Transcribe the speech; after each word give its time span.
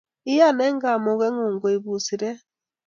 Iyan 0.31 0.57
eng 0.65 0.77
kamugengung 0.83 1.57
koibun 1.61 1.99
siret 2.05 2.39